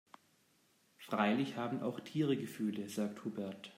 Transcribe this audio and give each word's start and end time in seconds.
Freilich 0.97 1.57
haben 1.57 1.83
auch 1.83 1.99
Tiere 1.99 2.35
Gefühle, 2.35 2.89
sagt 2.89 3.23
Hubert. 3.23 3.69